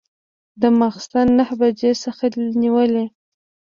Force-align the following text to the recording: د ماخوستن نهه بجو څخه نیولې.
د 0.61 0.63
ماخوستن 0.79 1.27
نهه 1.37 1.53
بجو 1.59 1.91
څخه 2.03 2.23
نیولې. 2.61 3.05